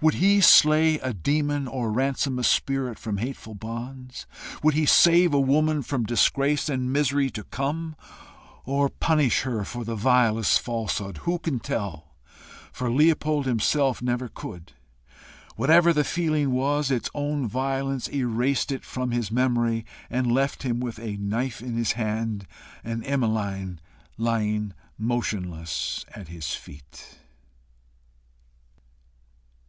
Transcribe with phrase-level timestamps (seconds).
[0.00, 4.26] Would he slay a demon, or ransom a spirit from hateful bonds?
[4.60, 7.94] Would he save a woman from disgrace and misery to come?
[8.64, 11.18] or punish her for the vilest falsehood?
[11.18, 12.16] Who can tell?
[12.72, 14.72] for Leopold himself never could.
[15.54, 20.80] Whatever the feeling was, its own violence erased it from his memory, and left him
[20.80, 22.48] with a knife in his hand,
[22.82, 23.78] and Emmeline
[24.16, 27.20] lying motionless at his feet.